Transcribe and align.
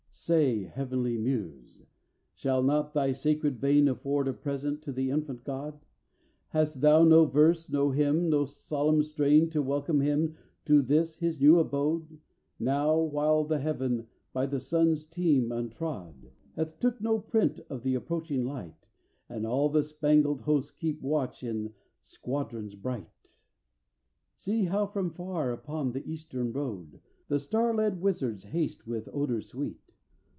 in 0.11 0.13
Say, 0.13 0.63
Heavenly 0.65 1.17
Muse, 1.17 1.83
shall 2.35 2.61
not 2.61 2.93
thy 2.93 3.11
sacred 3.13 3.59
vein 3.59 3.87
Afford 3.87 4.27
a 4.27 4.33
present 4.33 4.81
to 4.83 4.91
the 4.91 5.09
Infant 5.09 5.45
God? 5.45 5.79
Hast 6.49 6.81
thou 6.81 7.03
no 7.05 7.25
verse, 7.25 7.67
no 7.69 7.91
hymn, 7.91 8.31
or 8.33 8.45
solemn 8.45 9.01
strain, 9.03 9.49
To 9.51 9.61
welcome 9.63 10.01
him 10.01 10.35
to 10.65 10.81
this 10.81 11.15
his 11.15 11.39
new 11.39 11.59
abode. 11.59 12.19
Now 12.59 12.97
while 12.99 13.45
the 13.45 13.57
heaven, 13.59 14.05
by 14.33 14.45
the 14.47 14.59
Sun's 14.59 15.05
team 15.05 15.49
untrod, 15.49 16.11
S8S 16.11 16.11
PALESTINE 16.17 16.31
Hath 16.57 16.79
took 16.79 17.01
no 17.01 17.17
print 17.17 17.61
of 17.69 17.81
the 17.83 17.95
approaching 17.95 18.43
light, 18.43 18.89
And 19.29 19.47
all 19.47 19.69
the 19.69 19.81
spangled 19.81 20.41
host 20.41 20.75
keep 20.77 21.01
watch 21.01 21.41
in 21.41 21.73
squadrons 22.01 22.75
bright? 22.75 23.07
IV 23.23 23.31
See 24.35 24.63
how 24.65 24.87
from 24.87 25.09
far 25.13 25.53
upon 25.53 25.93
the 25.93 26.05
Eastern 26.07 26.51
road 26.51 26.99
The 27.29 27.39
star 27.39 27.73
led 27.73 28.01
Wisards 28.01 28.43
haste 28.43 28.85
with 28.85 29.07
odours 29.13 29.47
sweet! 29.47 29.77